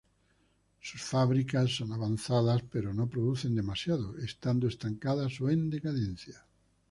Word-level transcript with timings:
Sus 0.81 0.99
fábricas 1.03 1.75
son 1.75 1.91
avanzadas 1.93 2.63
pero 2.71 2.91
no 2.91 3.07
producen 3.07 3.53
demasiado, 3.55 4.17
estando 4.17 4.67
estancadas 4.67 5.39
o 5.41 5.47
en 5.51 5.69
decadencia. 5.69 6.43